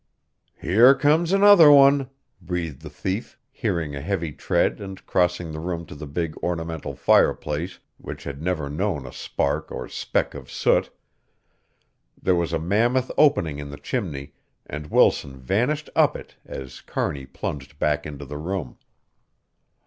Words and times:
"Here 0.59 0.95
comes 0.95 1.31
another 1.31 1.71
one," 1.71 2.09
breathed 2.41 2.81
the 2.81 2.89
thief, 2.89 3.37
hearing 3.51 3.95
a 3.95 4.01
heavy 4.01 4.31
tread 4.31 4.81
and 4.81 5.05
crossing 5.05 5.51
the 5.51 5.59
room 5.59 5.85
to 5.85 5.93
the 5.93 6.07
big 6.07 6.35
ornamental 6.37 6.95
fireplace 6.95 7.77
which 7.99 8.23
had 8.23 8.41
never 8.41 8.67
known 8.67 9.05
a 9.05 9.13
spark 9.13 9.71
or 9.71 9.87
speck 9.87 10.33
of 10.33 10.49
soot. 10.49 10.89
There 12.19 12.33
was 12.33 12.51
a 12.51 12.57
mammoth 12.57 13.11
opening 13.15 13.59
in 13.59 13.69
the 13.69 13.77
chimney 13.77 14.33
and 14.65 14.87
Wilson 14.89 15.37
vanished 15.39 15.87
up 15.95 16.17
it 16.17 16.35
as 16.47 16.81
Kearney 16.81 17.27
plunged 17.27 17.77
back 17.77 18.07
into 18.07 18.25
the 18.25 18.39
room. 18.39 18.79